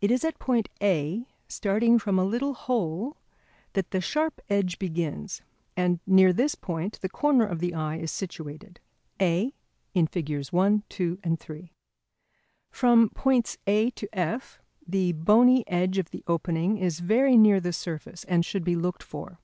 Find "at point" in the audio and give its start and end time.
0.24-0.70